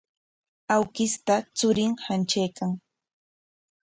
Awkishta 0.75 1.35
churin 1.57 1.93
hantraykan. 2.05 2.71